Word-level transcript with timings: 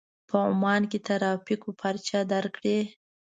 په 0.29 0.35
عمان 0.47 0.81
کې 0.91 0.99
ترافيکو 1.07 1.69
پارچه 1.79 2.19
درکړې. 2.33 2.79